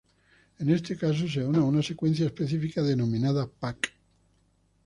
En 0.57 0.71
este 0.71 0.97
caso 0.97 1.27
se 1.29 1.43
une 1.49 1.59
a 1.59 1.69
una 1.73 1.83
secuencia 1.83 2.25
específica 2.25 2.81
denominada 2.81 3.45
"pac". 3.47 3.93